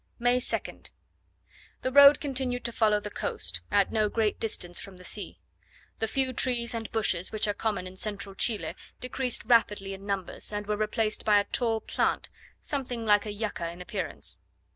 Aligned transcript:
May 0.17 0.37
2nd. 0.37 0.89
The 1.83 1.91
road 1.91 2.19
continued 2.19 2.63
to 2.65 2.71
follow 2.71 2.99
the 2.99 3.11
coast, 3.11 3.61
at 3.69 3.91
no 3.91 4.09
great 4.09 4.39
distance 4.39 4.81
from 4.81 4.97
the 4.97 5.03
sea. 5.03 5.39
The 5.99 6.07
few 6.07 6.33
trees 6.33 6.73
and 6.73 6.91
bushes 6.91 7.31
which 7.31 7.47
are 7.47 7.53
common 7.53 7.85
in 7.85 7.95
central 7.97 8.33
Chile 8.33 8.73
decreased 8.99 9.45
rapidly 9.45 9.93
in 9.93 10.07
numbers, 10.07 10.51
and 10.51 10.65
were 10.65 10.75
replaced 10.75 11.23
by 11.23 11.39
a 11.39 11.43
tall 11.45 11.81
plant, 11.81 12.31
something 12.61 13.05
like 13.05 13.27
a 13.27 13.31
yucca 13.31 13.69
in 13.69 13.79
appearance. 13.79 14.39